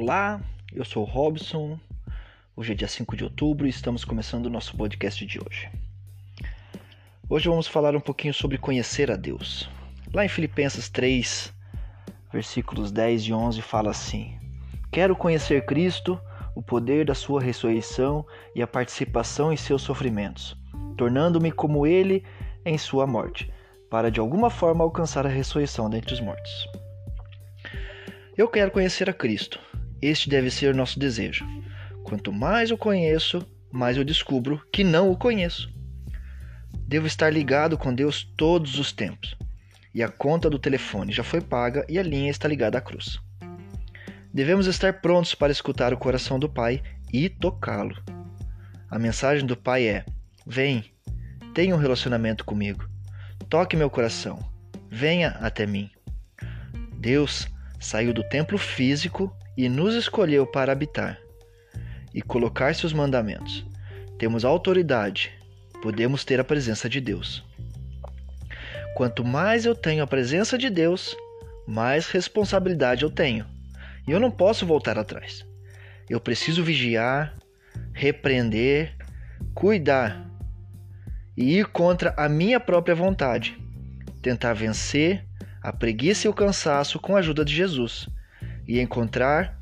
[0.00, 0.40] Olá,
[0.72, 1.76] eu sou o Robson.
[2.54, 5.68] Hoje é dia 5 de outubro e estamos começando o nosso podcast de hoje.
[7.28, 9.68] Hoje vamos falar um pouquinho sobre conhecer a Deus.
[10.14, 11.52] Lá em Filipenses 3,
[12.32, 14.38] versículos 10 e 11 fala assim:
[14.92, 16.16] Quero conhecer Cristo,
[16.54, 20.56] o poder da sua ressurreição e a participação em seus sofrimentos,
[20.96, 22.22] tornando-me como ele
[22.64, 23.52] em sua morte,
[23.90, 26.68] para de alguma forma alcançar a ressurreição dentre os mortos.
[28.36, 29.58] Eu quero conhecer a Cristo.
[30.00, 31.44] Este deve ser nosso desejo.
[32.04, 35.70] Quanto mais o conheço, mais eu descubro que não o conheço.
[36.86, 39.36] Devo estar ligado com Deus todos os tempos.
[39.94, 43.18] E a conta do telefone já foi paga e a linha está ligada à cruz.
[44.32, 47.96] Devemos estar prontos para escutar o coração do Pai e tocá-lo.
[48.90, 50.04] A mensagem do Pai é:
[50.46, 50.84] Vem,
[51.54, 52.88] tenha um relacionamento comigo.
[53.48, 54.38] Toque meu coração.
[54.90, 55.90] Venha até mim.
[56.98, 57.48] Deus
[57.80, 61.18] saiu do templo físico e nos escolheu para habitar
[62.14, 63.66] e colocar seus mandamentos.
[64.16, 65.32] Temos autoridade,
[65.82, 67.44] podemos ter a presença de Deus.
[68.94, 71.16] Quanto mais eu tenho a presença de Deus,
[71.66, 73.44] mais responsabilidade eu tenho.
[74.06, 75.44] E eu não posso voltar atrás.
[76.08, 77.34] Eu preciso vigiar,
[77.92, 78.96] repreender,
[79.54, 80.24] cuidar
[81.36, 83.58] e ir contra a minha própria vontade,
[84.22, 85.26] tentar vencer
[85.60, 88.08] a preguiça e o cansaço com a ajuda de Jesus
[88.68, 89.58] e encontrar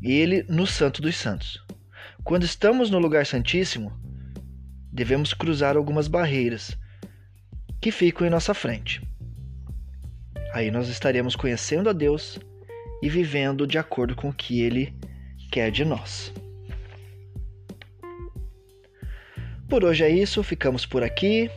[0.00, 1.62] Ele no Santo dos Santos.
[2.22, 3.92] Quando estamos no lugar santíssimo,
[4.92, 6.78] devemos cruzar algumas barreiras
[7.80, 9.02] que ficam em nossa frente.
[10.52, 12.38] Aí nós estaremos conhecendo a Deus
[13.02, 14.94] e vivendo de acordo com o que Ele
[15.50, 16.32] quer de nós.
[19.68, 21.50] Por hoje é isso, ficamos por aqui.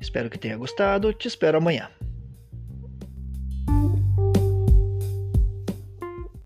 [0.00, 1.12] Espero que tenha gostado.
[1.12, 1.90] Te espero amanhã.